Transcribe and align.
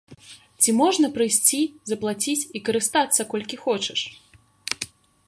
Ці 0.61 0.69
можна 0.81 1.09
прыйсці, 1.17 1.59
заплаціць 1.89 2.43
і 2.55 2.63
карыстацца, 2.71 3.21
колькі 3.35 3.55
хочаш? 3.67 4.01